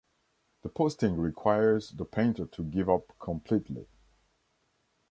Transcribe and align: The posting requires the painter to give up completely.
The 0.63 0.69
posting 0.69 1.15
requires 1.17 1.91
the 1.91 2.05
painter 2.05 2.47
to 2.47 2.63
give 2.63 2.89
up 2.89 3.13
completely. 3.19 3.85